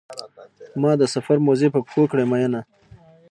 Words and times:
ما 0.81 0.91
د 0.97 1.03
سفر 1.13 1.37
موزې 1.45 1.67
په 1.75 1.79
پښو 1.85 2.03
کړې 2.11 2.25
مینه. 2.31 2.61